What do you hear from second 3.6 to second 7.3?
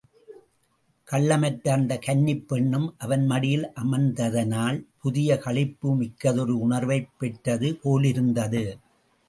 அமர்ந்ததனால் புதிய களிப்பு மிக்கதொரு உணர்வைப்